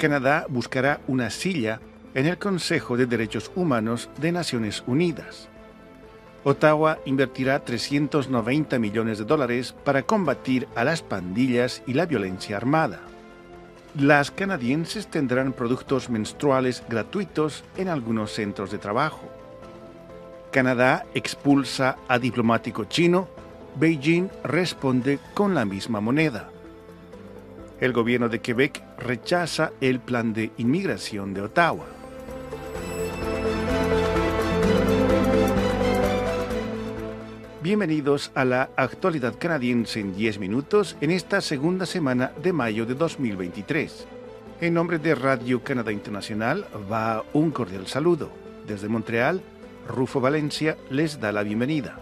Canadá 0.00 0.46
buscará 0.48 1.02
una 1.08 1.28
silla 1.28 1.78
en 2.14 2.26
el 2.26 2.38
Consejo 2.38 2.96
de 2.96 3.04
Derechos 3.04 3.52
Humanos 3.54 4.08
de 4.18 4.32
Naciones 4.32 4.82
Unidas. 4.86 5.50
Ottawa 6.42 6.98
invertirá 7.04 7.62
390 7.62 8.78
millones 8.78 9.18
de 9.18 9.26
dólares 9.26 9.74
para 9.84 10.02
combatir 10.02 10.66
a 10.74 10.84
las 10.84 11.02
pandillas 11.02 11.82
y 11.86 11.92
la 11.92 12.06
violencia 12.06 12.56
armada. 12.56 13.00
Las 13.94 14.30
canadienses 14.30 15.06
tendrán 15.06 15.52
productos 15.52 16.08
menstruales 16.08 16.82
gratuitos 16.88 17.62
en 17.76 17.88
algunos 17.88 18.32
centros 18.32 18.70
de 18.70 18.78
trabajo. 18.78 19.28
Canadá 20.50 21.04
expulsa 21.12 21.98
a 22.08 22.18
diplomático 22.18 22.84
chino. 22.84 23.28
Beijing 23.76 24.30
responde 24.44 25.18
con 25.34 25.54
la 25.54 25.66
misma 25.66 26.00
moneda. 26.00 26.48
El 27.80 27.94
gobierno 27.94 28.28
de 28.28 28.40
Quebec 28.40 28.82
rechaza 28.98 29.72
el 29.80 30.00
plan 30.00 30.34
de 30.34 30.50
inmigración 30.58 31.32
de 31.32 31.40
Ottawa. 31.40 31.86
Bienvenidos 37.62 38.32
a 38.34 38.44
la 38.44 38.68
actualidad 38.76 39.38
canadiense 39.38 40.00
en 40.00 40.14
10 40.14 40.40
minutos 40.40 40.94
en 41.00 41.10
esta 41.10 41.40
segunda 41.40 41.86
semana 41.86 42.32
de 42.42 42.52
mayo 42.52 42.84
de 42.84 42.94
2023. 42.94 44.06
En 44.60 44.74
nombre 44.74 44.98
de 44.98 45.14
Radio 45.14 45.64
Canadá 45.64 45.90
Internacional 45.90 46.66
va 46.92 47.24
un 47.32 47.50
cordial 47.50 47.86
saludo. 47.86 48.30
Desde 48.66 48.88
Montreal, 48.88 49.40
Rufo 49.88 50.20
Valencia 50.20 50.76
les 50.90 51.18
da 51.18 51.32
la 51.32 51.42
bienvenida. 51.42 51.98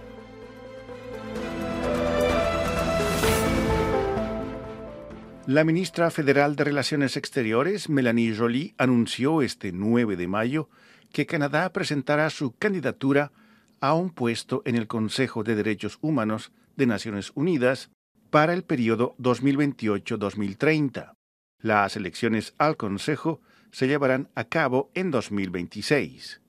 La 5.48 5.64
ministra 5.64 6.10
federal 6.10 6.56
de 6.56 6.64
Relaciones 6.64 7.16
Exteriores, 7.16 7.88
Melanie 7.88 8.36
Joly, 8.36 8.74
anunció 8.77 9.41
este 9.41 9.72
9 9.72 10.14
de 10.16 10.28
mayo 10.28 10.68
que 11.10 11.24
Canadá 11.24 11.72
presentará 11.72 12.28
su 12.28 12.54
candidatura 12.56 13.32
a 13.80 13.94
un 13.94 14.10
puesto 14.10 14.60
en 14.66 14.76
el 14.76 14.86
Consejo 14.86 15.44
de 15.44 15.54
Derechos 15.54 15.96
Humanos 16.02 16.52
de 16.76 16.84
Naciones 16.84 17.32
Unidas 17.34 17.88
para 18.28 18.52
el 18.52 18.62
periodo 18.62 19.16
2028-2030. 19.20 21.14
Las 21.62 21.96
elecciones 21.96 22.52
al 22.58 22.76
Consejo 22.76 23.41
se 23.72 23.88
llevarán 23.88 24.28
a 24.34 24.44
cabo 24.44 24.91
en 24.92 25.10
2026. 25.10 26.42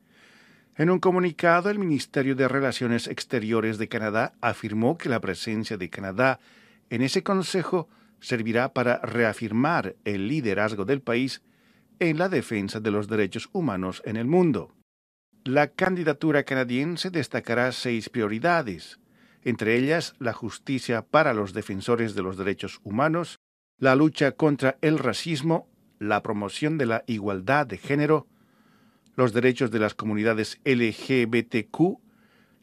En 0.76 0.90
un 0.90 1.00
comunicado, 1.00 1.70
el 1.70 1.80
Ministerio 1.80 2.36
de 2.36 2.50
Relaciones 2.50 3.08
Exteriores 3.08 3.78
de 3.78 3.88
Canadá 3.88 4.34
afirmó 4.42 4.98
que 4.98 5.08
la 5.08 5.22
presencia 5.22 5.78
de 5.78 5.90
Canadá 5.90 6.42
en 6.90 7.02
ese 7.02 7.24
Consejo 7.24 7.88
servirá 8.22 8.74
para 8.74 9.00
reafirmar 9.00 9.96
el 10.06 10.28
liderazgo 10.28 10.86
del 10.86 11.02
país 11.02 11.42
en 12.00 12.18
la 12.18 12.30
defensa 12.30 12.80
de 12.80 12.92
los 12.92 13.08
derechos 13.08 13.50
humanos 13.52 14.02
en 14.06 14.16
el 14.18 14.26
mundo. 14.26 14.74
La 15.44 15.68
candidatura 15.68 16.44
canadiense 16.44 17.10
destacará 17.10 17.72
seis 17.72 18.10
prioridades, 18.10 19.00
entre 19.44 19.78
ellas 19.78 20.14
la 20.20 20.34
justicia 20.34 21.02
para 21.02 21.34
los 21.34 21.54
defensores 21.54 22.14
de 22.14 22.22
los 22.22 22.38
derechos 22.38 22.80
humanos, 22.84 23.40
la 23.78 23.96
lucha 23.96 24.34
contra 24.34 24.78
el 24.82 25.00
racismo, 25.00 25.70
la 25.98 26.22
promoción 26.22 26.78
de 26.78 26.86
la 26.86 27.04
igualdad 27.08 27.66
de 27.68 27.78
género, 27.78 28.28
los 29.16 29.34
derechos 29.34 29.72
de 29.72 29.80
las 29.80 29.96
comunidades 29.96 30.60
LGBTQ, 30.66 32.00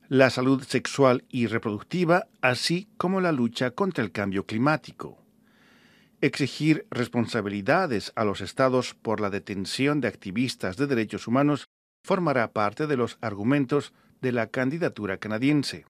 la 0.09 0.31
salud 0.31 0.63
sexual 0.63 1.25
y 1.29 1.47
reproductiva, 1.47 2.29
así 2.41 2.89
como 2.97 3.21
la 3.21 3.33
lucha 3.33 3.73
contra 3.73 4.05
el 4.05 4.13
cambio 4.13 4.47
climático. 4.47 5.26
Exigir 6.27 6.89
responsabilidades 6.91 8.13
a 8.17 8.25
los 8.25 8.41
estados 8.41 8.95
por 8.95 9.21
la 9.21 9.31
detención 9.31 10.01
de 10.01 10.09
activistas 10.09 10.77
de 10.77 10.89
derechos 10.89 11.29
humanos 11.29 11.69
formará 12.03 12.53
parte 12.53 12.89
de 12.89 12.97
los 12.97 13.17
argumentos 13.21 13.93
de 14.21 14.33
la 14.33 14.49
candidatura 14.49 15.19
canadiense. 15.19 15.87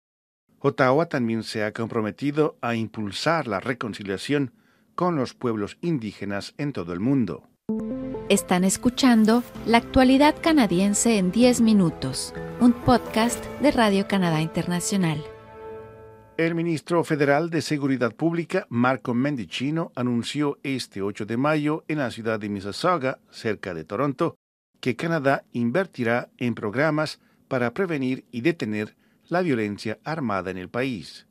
Ottawa 0.59 1.07
también 1.07 1.43
se 1.43 1.65
ha 1.65 1.73
comprometido 1.73 2.59
a 2.61 2.75
impulsar 2.75 3.49
la 3.49 3.61
reconciliación 3.61 4.53
con 4.95 5.17
los 5.17 5.33
pueblos 5.33 5.79
indígenas 5.81 6.53
en 6.59 6.75
todo 6.75 6.93
el 6.93 7.01
mundo. 7.01 7.49
Están 8.29 8.65
escuchando 8.65 9.43
La 9.65 9.79
actualidad 9.79 10.35
canadiense 10.43 11.17
en 11.17 11.33
10 11.33 11.63
minutos, 11.63 12.35
un 12.61 12.75
podcast 12.75 13.43
de 13.63 13.71
Radio 13.71 14.07
Canadá 14.07 14.43
Internacional. 14.43 15.25
El 16.39 16.55
ministro 16.55 17.03
federal 17.03 17.49
de 17.49 17.63
Seguridad 17.63 18.15
Pública, 18.15 18.67
Marco 18.69 19.15
Mendicino, 19.15 19.91
anunció 19.95 20.59
este 20.63 21.01
8 21.01 21.25
de 21.25 21.39
mayo 21.39 21.83
en 21.89 21.97
la 21.97 22.11
ciudad 22.11 22.39
de 22.39 22.51
Mississauga, 22.51 23.21
cerca 23.31 23.73
de 23.73 23.85
Toronto, 23.85 24.37
que 24.81 24.97
Canadá 24.97 25.45
invertirá 25.53 26.29
en 26.37 26.55
programas 26.55 27.21
para 27.49 27.73
prevenir 27.73 28.27
y 28.33 28.43
detener 28.43 28.97
la 29.29 29.41
violencia 29.41 29.99
armada 30.05 30.51
en 30.51 30.59
el 30.59 30.69
país. 30.69 31.27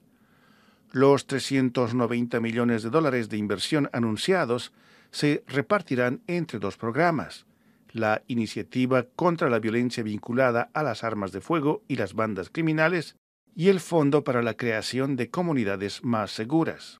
Los 0.91 1.27
390 1.27 2.39
millones 2.39 2.81
de 2.81 2.89
dólares 2.89 3.29
de 3.29 3.37
inversión 3.37 3.91
anunciados 3.93 4.73
se 5.11 5.43
repartirán 5.45 6.23
entre 6.25 6.57
dos 6.57 6.77
programas, 6.77 7.45
la 7.91 8.23
Iniciativa 8.25 9.03
contra 9.15 9.51
la 9.51 9.59
Violencia 9.59 10.01
vinculada 10.01 10.71
a 10.73 10.81
las 10.81 11.03
armas 11.03 11.31
de 11.31 11.41
fuego 11.41 11.83
y 11.87 11.95
las 11.97 12.15
bandas 12.15 12.49
criminales 12.49 13.15
y 13.55 13.69
el 13.69 13.79
Fondo 13.79 14.25
para 14.25 14.43
la 14.43 14.55
Creación 14.55 15.15
de 15.15 15.29
Comunidades 15.29 16.03
Más 16.03 16.31
Seguras. 16.31 16.99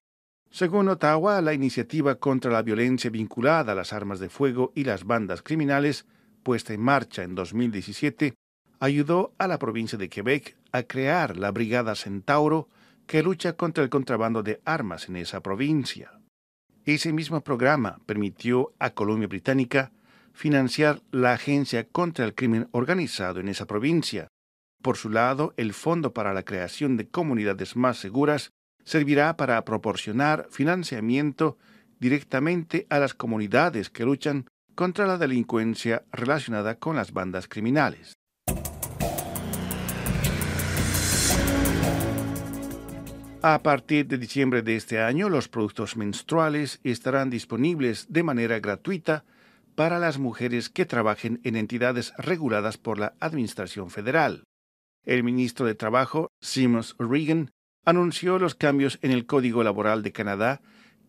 Según 0.50 0.88
Ottawa, 0.88 1.42
la 1.42 1.54
Iniciativa 1.54 2.16
contra 2.16 2.50
la 2.50 2.62
Violencia 2.62 3.10
vinculada 3.10 3.74
a 3.74 3.76
las 3.76 3.92
armas 3.92 4.20
de 4.20 4.30
fuego 4.30 4.72
y 4.74 4.86
las 4.86 5.04
bandas 5.04 5.42
criminales 5.42 6.06
puesta 6.44 6.74
en 6.74 6.82
marcha 6.82 7.24
en 7.24 7.36
2017, 7.36 8.36
ayudó 8.80 9.34
a 9.38 9.48
la 9.48 9.60
provincia 9.60 9.98
de 9.98 10.08
Quebec 10.08 10.56
a 10.72 10.84
crear 10.84 11.38
la 11.38 11.52
Brigada 11.52 11.94
Centauro 11.96 12.70
que 13.06 13.22
lucha 13.22 13.54
contra 13.54 13.84
el 13.84 13.90
contrabando 13.90 14.44
de 14.44 14.62
armas 14.64 15.10
en 15.10 15.18
esa 15.18 15.42
provincia. 15.42 16.22
Ese 16.86 17.12
mismo 17.12 17.42
programa 17.42 18.00
permitió 18.06 18.74
a 18.80 18.92
Colombia 18.92 19.28
Británica 19.28 19.92
financiar 20.32 21.02
la 21.12 21.34
Agencia 21.34 21.88
contra 21.88 22.24
el 22.24 22.36
Crimen 22.36 22.70
Organizado 22.72 23.40
en 23.40 23.50
esa 23.50 23.66
provincia. 23.66 24.28
Por 24.86 24.98
su 24.98 25.10
lado, 25.10 25.56
el 25.58 25.74
Fondo 25.74 26.14
para 26.14 26.32
la 26.32 26.44
Creación 26.44 26.96
de 26.96 27.10
Comunidades 27.10 27.76
Más 27.76 27.98
Seguras 27.98 28.52
servirá 28.84 29.36
para 29.36 29.66
proporcionar 29.66 30.48
financiamiento 30.52 31.58
directamente 32.00 32.86
a 32.92 33.00
las 33.00 33.16
comunidades 33.16 33.90
que 33.90 34.04
luchan 34.06 34.46
contra 34.76 35.08
la 35.08 35.18
delincuencia 35.18 36.06
relacionada 36.12 36.76
con 36.76 36.96
las 36.96 37.14
bandas 37.14 37.48
criminales. 37.48 38.14
A 43.42 43.64
partir 43.64 44.06
de 44.06 44.20
diciembre 44.20 44.62
de 44.62 44.76
este 44.76 45.02
año, 45.02 45.30
los 45.30 45.48
productos 45.48 45.98
menstruales 45.98 46.80
estarán 46.84 47.32
disponibles 47.32 48.06
de 48.10 48.22
manera 48.22 48.60
gratuita 48.60 49.26
para 49.74 49.98
las 49.98 50.20
mujeres 50.20 50.70
que 50.70 50.86
trabajen 50.86 51.42
en 51.44 51.56
entidades 51.56 52.14
reguladas 52.20 52.78
por 52.78 53.00
la 53.00 53.16
Administración 53.20 53.90
Federal. 53.90 54.44
El 55.06 55.24
ministro 55.24 55.66
de 55.68 55.76
Trabajo, 55.76 56.32
Seamus 56.42 56.96
Regan, 56.98 57.52
anunció 57.86 58.40
los 58.40 58.56
cambios 58.56 58.98
en 59.04 59.12
el 59.12 59.28
Código 59.28 59.64
Laboral 59.64 60.02
de 60.02 60.12
Canadá 60.12 60.62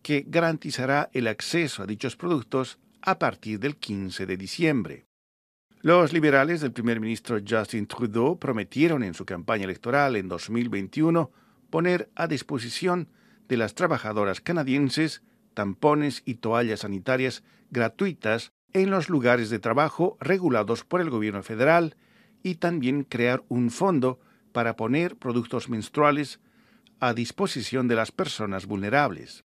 que 0.03 0.23
garantizará 0.27 1.09
el 1.13 1.27
acceso 1.27 1.83
a 1.83 1.87
dichos 1.87 2.15
productos 2.15 2.77
a 3.01 3.17
partir 3.17 3.59
del 3.59 3.75
15 3.77 4.27
de 4.27 4.37
diciembre. 4.37 5.07
Los 5.81 6.13
liberales 6.13 6.61
del 6.61 6.71
primer 6.71 6.99
ministro 6.99 7.39
Justin 7.47 7.87
Trudeau 7.87 8.37
prometieron 8.37 9.03
en 9.03 9.13
su 9.13 9.25
campaña 9.25 9.65
electoral 9.65 10.15
en 10.15 10.27
2021 10.27 11.31
poner 11.69 12.09
a 12.15 12.27
disposición 12.27 13.09
de 13.47 13.57
las 13.57 13.73
trabajadoras 13.73 14.41
canadienses 14.41 15.23
tampones 15.53 16.21
y 16.25 16.35
toallas 16.35 16.81
sanitarias 16.81 17.43
gratuitas 17.71 18.51
en 18.73 18.91
los 18.91 19.09
lugares 19.09 19.49
de 19.49 19.57
trabajo 19.57 20.17
regulados 20.19 20.83
por 20.83 21.01
el 21.01 21.09
gobierno 21.09 21.41
federal 21.41 21.95
y 22.47 22.55
también 22.55 23.03
crear 23.03 23.43
un 23.49 23.69
fondo 23.71 24.19
para 24.53 24.75
poner 24.75 25.17
productos 25.17 25.69
menstruales 25.69 26.39
a 26.99 27.13
disposición 27.13 27.87
de 27.87 27.95
las 27.95 28.11
personas 28.11 28.65
vulnerables. 28.65 29.43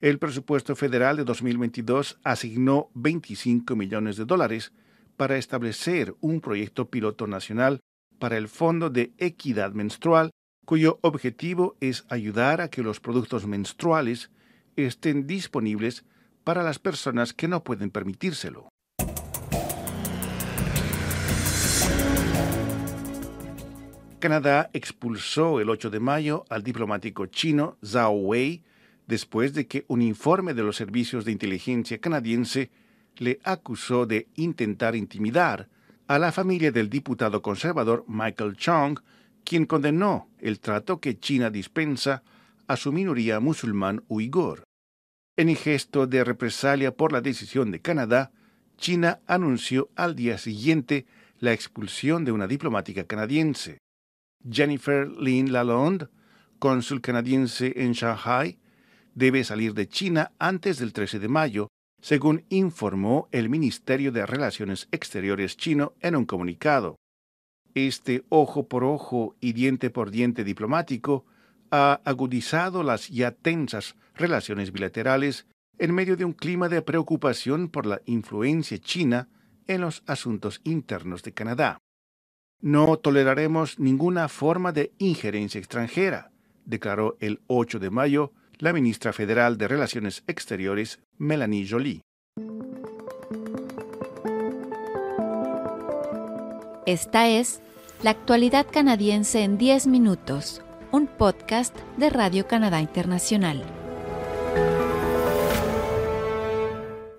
El 0.00 0.18
presupuesto 0.18 0.74
federal 0.74 1.18
de 1.18 1.24
2022 1.24 2.18
asignó 2.24 2.88
25 2.94 3.76
millones 3.76 4.16
de 4.16 4.24
dólares 4.24 4.72
para 5.18 5.36
establecer 5.36 6.14
un 6.20 6.40
proyecto 6.40 6.88
piloto 6.88 7.26
nacional 7.26 7.80
para 8.18 8.38
el 8.38 8.48
Fondo 8.48 8.88
de 8.88 9.12
Equidad 9.18 9.72
Menstrual, 9.72 10.30
cuyo 10.64 10.98
objetivo 11.02 11.76
es 11.80 12.06
ayudar 12.08 12.62
a 12.62 12.70
que 12.70 12.82
los 12.82 13.00
productos 13.00 13.46
menstruales 13.46 14.30
estén 14.76 15.26
disponibles 15.26 16.06
para 16.42 16.62
las 16.62 16.78
personas 16.78 17.34
que 17.34 17.48
no 17.48 17.62
pueden 17.62 17.90
permitírselo. 17.90 18.69
Canadá 24.20 24.70
expulsó 24.72 25.60
el 25.60 25.70
8 25.70 25.90
de 25.90 25.98
mayo 25.98 26.44
al 26.48 26.62
diplomático 26.62 27.26
chino 27.26 27.76
Zhao 27.84 28.12
Wei 28.12 28.62
después 29.06 29.54
de 29.54 29.66
que 29.66 29.84
un 29.88 30.02
informe 30.02 30.54
de 30.54 30.62
los 30.62 30.76
servicios 30.76 31.24
de 31.24 31.32
inteligencia 31.32 31.98
canadiense 31.98 32.70
le 33.16 33.40
acusó 33.42 34.06
de 34.06 34.28
intentar 34.36 34.94
intimidar 34.94 35.68
a 36.06 36.18
la 36.18 36.32
familia 36.32 36.70
del 36.70 36.88
diputado 36.88 37.42
conservador 37.42 38.04
Michael 38.06 38.56
Chong, 38.56 39.00
quien 39.44 39.66
condenó 39.66 40.28
el 40.38 40.60
trato 40.60 41.00
que 41.00 41.18
China 41.18 41.50
dispensa 41.50 42.22
a 42.68 42.76
su 42.76 42.92
minoría 42.92 43.40
musulmán 43.40 44.04
uigur. 44.08 44.62
En 45.36 45.54
gesto 45.56 46.06
de 46.06 46.22
represalia 46.22 46.94
por 46.94 47.12
la 47.12 47.20
decisión 47.20 47.70
de 47.70 47.80
Canadá, 47.80 48.32
China 48.76 49.20
anunció 49.26 49.88
al 49.96 50.14
día 50.14 50.38
siguiente 50.38 51.06
la 51.38 51.52
expulsión 51.52 52.24
de 52.24 52.32
una 52.32 52.46
diplomática 52.46 53.04
canadiense. 53.04 53.78
Jennifer 54.48 55.08
Lynn 55.08 55.52
Lalonde, 55.52 56.08
cónsul 56.58 57.00
canadiense 57.00 57.72
en 57.76 57.92
Shanghai, 57.92 58.58
debe 59.14 59.44
salir 59.44 59.74
de 59.74 59.88
China 59.88 60.32
antes 60.38 60.78
del 60.78 60.92
13 60.92 61.18
de 61.18 61.28
mayo, 61.28 61.68
según 62.00 62.44
informó 62.48 63.28
el 63.32 63.48
Ministerio 63.48 64.12
de 64.12 64.24
Relaciones 64.24 64.88
Exteriores 64.92 65.56
chino 65.56 65.92
en 66.00 66.16
un 66.16 66.24
comunicado. 66.24 66.96
Este 67.74 68.24
ojo 68.28 68.66
por 68.68 68.84
ojo 68.84 69.36
y 69.40 69.52
diente 69.52 69.90
por 69.90 70.10
diente 70.10 70.44
diplomático 70.44 71.24
ha 71.70 72.00
agudizado 72.04 72.82
las 72.82 73.08
ya 73.08 73.30
tensas 73.32 73.96
relaciones 74.14 74.72
bilaterales 74.72 75.46
en 75.78 75.94
medio 75.94 76.16
de 76.16 76.24
un 76.24 76.32
clima 76.32 76.68
de 76.68 76.82
preocupación 76.82 77.68
por 77.68 77.86
la 77.86 78.02
influencia 78.06 78.78
china 78.78 79.28
en 79.66 79.82
los 79.82 80.02
asuntos 80.06 80.60
internos 80.64 81.22
de 81.22 81.32
Canadá. 81.32 81.78
No 82.62 82.98
toleraremos 82.98 83.78
ninguna 83.78 84.28
forma 84.28 84.72
de 84.72 84.92
injerencia 84.98 85.58
extranjera, 85.58 86.30
declaró 86.66 87.16
el 87.18 87.40
8 87.46 87.78
de 87.78 87.88
mayo 87.88 88.32
la 88.58 88.74
ministra 88.74 89.14
federal 89.14 89.56
de 89.56 89.66
Relaciones 89.66 90.22
Exteriores, 90.26 91.00
Melanie 91.16 91.66
Jolie. 91.66 92.02
Esta 96.84 97.28
es 97.28 97.62
La 98.02 98.10
actualidad 98.10 98.66
canadiense 98.70 99.42
en 99.42 99.56
10 99.56 99.86
minutos, 99.86 100.60
un 100.92 101.06
podcast 101.06 101.74
de 101.96 102.10
Radio 102.10 102.46
Canadá 102.46 102.82
Internacional. 102.82 103.64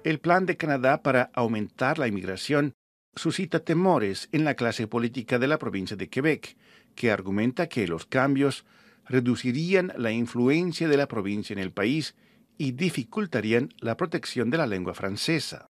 El 0.03 0.19
plan 0.19 0.45
de 0.45 0.55
Canadá 0.55 1.01
para 1.01 1.31
aumentar 1.33 1.97
la 1.97 2.07
inmigración 2.07 2.75
suscita 3.15 3.59
temores 3.59 4.29
en 4.31 4.43
la 4.45 4.55
clase 4.55 4.87
política 4.87 5.39
de 5.39 5.47
la 5.47 5.59
provincia 5.59 5.97
de 5.97 6.09
Quebec, 6.09 6.55
que 6.95 7.11
argumenta 7.11 7.67
que 7.67 7.87
los 7.87 8.05
cambios 8.05 8.65
reducirían 9.07 9.91
la 9.97 10.11
influencia 10.11 10.87
de 10.87 10.97
la 10.97 11.07
provincia 11.07 11.53
en 11.53 11.59
el 11.59 11.71
país 11.71 12.15
y 12.57 12.71
dificultarían 12.71 13.73
la 13.79 13.97
protección 13.97 14.49
de 14.49 14.57
la 14.57 14.67
lengua 14.67 14.93
francesa. 14.93 15.67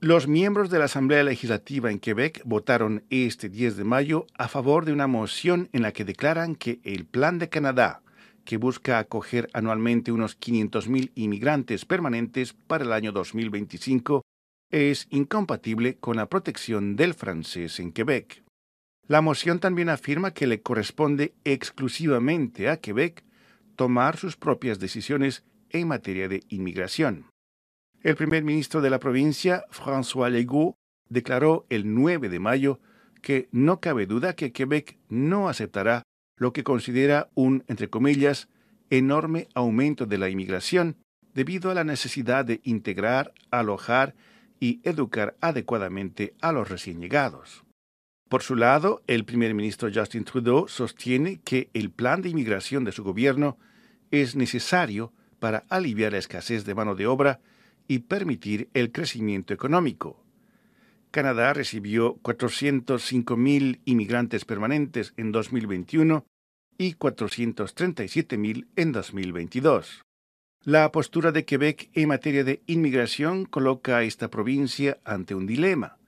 Los 0.00 0.26
miembros 0.26 0.70
de 0.70 0.78
la 0.78 0.86
Asamblea 0.86 1.22
Legislativa 1.22 1.90
en 1.90 1.98
Quebec 1.98 2.42
votaron 2.44 3.04
este 3.10 3.48
10 3.48 3.76
de 3.76 3.84
mayo 3.84 4.26
a 4.36 4.48
favor 4.48 4.84
de 4.84 4.92
una 4.92 5.06
moción 5.06 5.68
en 5.72 5.82
la 5.82 5.92
que 5.92 6.04
declaran 6.04 6.56
que 6.56 6.80
el 6.82 7.06
Plan 7.06 7.38
de 7.38 7.48
Canadá, 7.48 8.02
que 8.44 8.58
busca 8.58 8.98
acoger 8.98 9.48
anualmente 9.54 10.12
unos 10.12 10.38
500.000 10.38 11.12
inmigrantes 11.14 11.84
permanentes 11.84 12.52
para 12.52 12.84
el 12.84 12.92
año 12.92 13.12
2025, 13.12 14.22
es 14.70 15.06
incompatible 15.10 15.96
con 15.96 16.16
la 16.16 16.28
protección 16.28 16.96
del 16.96 17.14
francés 17.14 17.80
en 17.80 17.92
Quebec. 17.92 18.42
La 19.06 19.20
moción 19.20 19.60
también 19.60 19.88
afirma 19.88 20.32
que 20.32 20.46
le 20.46 20.62
corresponde 20.62 21.34
exclusivamente 21.44 22.68
a 22.68 22.78
Quebec 22.78 23.24
tomar 23.76 24.16
sus 24.16 24.36
propias 24.36 24.78
decisiones 24.78 25.44
en 25.70 25.88
materia 25.88 26.28
de 26.28 26.42
inmigración. 26.48 27.26
El 28.02 28.16
primer 28.16 28.44
ministro 28.44 28.80
de 28.80 28.90
la 28.90 28.98
provincia, 28.98 29.64
François 29.70 30.30
Legault, 30.30 30.76
declaró 31.08 31.66
el 31.68 31.94
9 31.94 32.28
de 32.28 32.38
mayo 32.38 32.80
que 33.22 33.48
no 33.52 33.80
cabe 33.80 34.06
duda 34.06 34.34
que 34.34 34.52
Quebec 34.52 34.98
no 35.08 35.48
aceptará 35.48 36.02
lo 36.36 36.52
que 36.52 36.64
considera 36.64 37.30
un, 37.34 37.64
entre 37.68 37.88
comillas, 37.88 38.48
enorme 38.90 39.48
aumento 39.54 40.06
de 40.06 40.18
la 40.18 40.28
inmigración 40.28 40.96
debido 41.32 41.70
a 41.70 41.74
la 41.74 41.84
necesidad 41.84 42.44
de 42.44 42.60
integrar, 42.64 43.32
alojar 43.50 44.14
y 44.64 44.80
educar 44.82 45.36
adecuadamente 45.42 46.32
a 46.40 46.50
los 46.50 46.70
recién 46.70 46.98
llegados. 46.98 47.64
Por 48.30 48.42
su 48.42 48.56
lado, 48.56 49.02
el 49.06 49.26
primer 49.26 49.52
ministro 49.52 49.90
Justin 49.94 50.24
Trudeau 50.24 50.68
sostiene 50.68 51.42
que 51.44 51.68
el 51.74 51.90
plan 51.90 52.22
de 52.22 52.30
inmigración 52.30 52.82
de 52.82 52.92
su 52.92 53.04
gobierno 53.04 53.58
es 54.10 54.36
necesario 54.36 55.12
para 55.38 55.66
aliviar 55.68 56.12
la 56.12 56.18
escasez 56.18 56.64
de 56.64 56.74
mano 56.74 56.94
de 56.94 57.06
obra 57.06 57.40
y 57.88 57.98
permitir 57.98 58.70
el 58.72 58.90
crecimiento 58.90 59.52
económico. 59.52 60.24
Canadá 61.10 61.52
recibió 61.52 62.16
405.000 62.22 63.80
inmigrantes 63.84 64.46
permanentes 64.46 65.12
en 65.18 65.30
2021 65.30 66.24
y 66.78 66.94
437.000 66.94 68.66
en 68.76 68.92
2022. 68.92 70.04
La 70.64 70.90
postura 70.92 71.30
de 71.30 71.44
Quebec 71.44 71.90
en 71.92 72.08
materia 72.08 72.42
de 72.44 72.62
inmigración 72.66 73.44
coloca 73.44 73.98
a 73.98 74.02
esta 74.02 74.28
provincia 74.30 74.98
ante 75.04 75.34
un 75.34 75.46
dilema 75.46 75.98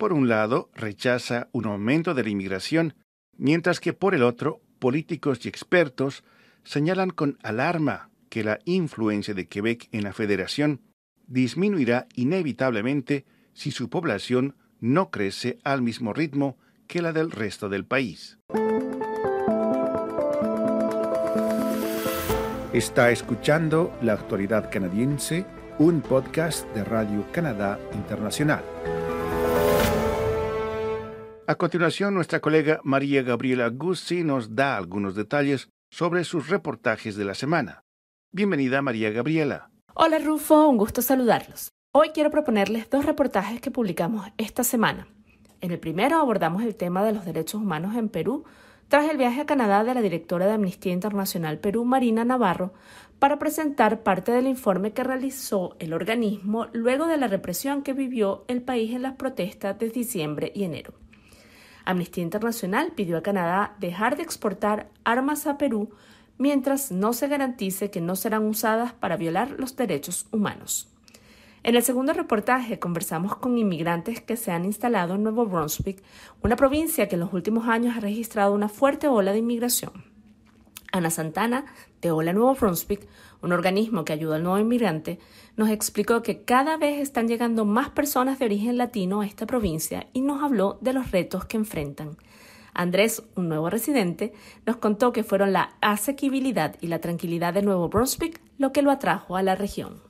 por 0.00 0.14
un 0.14 0.30
lado, 0.30 0.70
rechaza 0.74 1.50
un 1.52 1.66
aumento 1.66 2.14
de 2.14 2.22
la 2.22 2.30
inmigración, 2.30 2.94
mientras 3.36 3.80
que 3.80 3.92
por 3.92 4.14
el 4.14 4.22
otro, 4.22 4.62
políticos 4.78 5.44
y 5.44 5.48
expertos 5.50 6.24
señalan 6.64 7.10
con 7.10 7.36
alarma 7.42 8.08
que 8.30 8.42
la 8.42 8.60
influencia 8.64 9.34
de 9.34 9.46
Quebec 9.46 9.90
en 9.92 10.04
la 10.04 10.14
federación 10.14 10.80
disminuirá 11.26 12.06
inevitablemente 12.14 13.26
si 13.52 13.72
su 13.72 13.90
población 13.90 14.56
no 14.80 15.10
crece 15.10 15.58
al 15.64 15.82
mismo 15.82 16.14
ritmo 16.14 16.56
que 16.86 17.02
la 17.02 17.12
del 17.12 17.30
resto 17.30 17.68
del 17.68 17.84
país. 17.84 18.39
Está 22.72 23.10
escuchando 23.10 23.92
La 24.00 24.12
Actualidad 24.12 24.70
Canadiense, 24.70 25.44
un 25.80 26.00
podcast 26.00 26.64
de 26.72 26.84
Radio 26.84 27.26
Canadá 27.32 27.80
Internacional. 27.94 28.62
A 31.48 31.54
continuación, 31.56 32.14
nuestra 32.14 32.38
colega 32.38 32.80
María 32.84 33.24
Gabriela 33.24 33.70
Guzzi 33.70 34.22
nos 34.22 34.54
da 34.54 34.76
algunos 34.76 35.16
detalles 35.16 35.68
sobre 35.90 36.22
sus 36.22 36.48
reportajes 36.48 37.16
de 37.16 37.24
la 37.24 37.34
semana. 37.34 37.82
Bienvenida, 38.30 38.82
María 38.82 39.10
Gabriela. 39.10 39.72
Hola, 39.94 40.20
Rufo, 40.20 40.68
un 40.68 40.76
gusto 40.76 41.02
saludarlos. 41.02 41.72
Hoy 41.92 42.10
quiero 42.14 42.30
proponerles 42.30 42.88
dos 42.88 43.04
reportajes 43.04 43.60
que 43.60 43.72
publicamos 43.72 44.28
esta 44.38 44.62
semana. 44.62 45.08
En 45.60 45.72
el 45.72 45.80
primero 45.80 46.18
abordamos 46.18 46.62
el 46.62 46.76
tema 46.76 47.02
de 47.02 47.14
los 47.14 47.24
derechos 47.24 47.60
humanos 47.60 47.96
en 47.96 48.08
Perú 48.08 48.44
tras 48.90 49.08
el 49.08 49.18
viaje 49.18 49.42
a 49.42 49.46
Canadá 49.46 49.84
de 49.84 49.94
la 49.94 50.02
directora 50.02 50.46
de 50.46 50.54
Amnistía 50.54 50.92
Internacional 50.92 51.58
Perú, 51.58 51.84
Marina 51.84 52.24
Navarro, 52.24 52.72
para 53.20 53.38
presentar 53.38 54.02
parte 54.02 54.32
del 54.32 54.48
informe 54.48 54.90
que 54.90 55.04
realizó 55.04 55.76
el 55.78 55.92
organismo 55.92 56.66
luego 56.72 57.06
de 57.06 57.16
la 57.16 57.28
represión 57.28 57.82
que 57.82 57.92
vivió 57.92 58.44
el 58.48 58.62
país 58.62 58.92
en 58.92 59.02
las 59.02 59.14
protestas 59.14 59.78
de 59.78 59.90
diciembre 59.90 60.50
y 60.56 60.64
enero. 60.64 60.92
Amnistía 61.84 62.24
Internacional 62.24 62.90
pidió 62.96 63.16
a 63.16 63.22
Canadá 63.22 63.76
dejar 63.78 64.16
de 64.16 64.24
exportar 64.24 64.90
armas 65.04 65.46
a 65.46 65.56
Perú 65.56 65.90
mientras 66.36 66.90
no 66.90 67.12
se 67.12 67.28
garantice 67.28 67.92
que 67.92 68.00
no 68.00 68.16
serán 68.16 68.44
usadas 68.44 68.92
para 68.92 69.16
violar 69.16 69.52
los 69.52 69.76
derechos 69.76 70.26
humanos. 70.32 70.88
En 71.62 71.76
el 71.76 71.82
segundo 71.82 72.14
reportaje 72.14 72.78
conversamos 72.78 73.36
con 73.36 73.58
inmigrantes 73.58 74.22
que 74.22 74.38
se 74.38 74.50
han 74.50 74.64
instalado 74.64 75.14
en 75.14 75.22
Nuevo 75.22 75.44
Brunswick, 75.44 76.02
una 76.42 76.56
provincia 76.56 77.06
que 77.06 77.16
en 77.16 77.20
los 77.20 77.34
últimos 77.34 77.68
años 77.68 77.96
ha 77.96 78.00
registrado 78.00 78.54
una 78.54 78.70
fuerte 78.70 79.08
ola 79.08 79.32
de 79.32 79.38
inmigración. 79.40 79.92
Ana 80.90 81.10
Santana, 81.10 81.66
de 82.00 82.10
Hola 82.10 82.32
Nuevo 82.32 82.54
Brunswick, 82.54 83.06
un 83.42 83.52
organismo 83.52 84.06
que 84.06 84.14
ayuda 84.14 84.36
al 84.36 84.42
nuevo 84.42 84.58
inmigrante, 84.58 85.18
nos 85.56 85.68
explicó 85.68 86.22
que 86.22 86.42
cada 86.44 86.78
vez 86.78 86.98
están 86.98 87.28
llegando 87.28 87.66
más 87.66 87.90
personas 87.90 88.38
de 88.38 88.46
origen 88.46 88.78
latino 88.78 89.20
a 89.20 89.26
esta 89.26 89.46
provincia 89.46 90.06
y 90.14 90.22
nos 90.22 90.42
habló 90.42 90.78
de 90.80 90.94
los 90.94 91.10
retos 91.10 91.44
que 91.44 91.58
enfrentan. 91.58 92.16
Andrés, 92.72 93.22
un 93.36 93.50
nuevo 93.50 93.68
residente, 93.68 94.32
nos 94.64 94.76
contó 94.76 95.12
que 95.12 95.24
fueron 95.24 95.52
la 95.52 95.74
asequibilidad 95.82 96.76
y 96.80 96.86
la 96.86 97.00
tranquilidad 97.00 97.52
de 97.52 97.62
Nuevo 97.62 97.90
Brunswick 97.90 98.40
lo 98.56 98.72
que 98.72 98.82
lo 98.82 98.90
atrajo 98.90 99.36
a 99.36 99.42
la 99.42 99.56
región. 99.56 100.09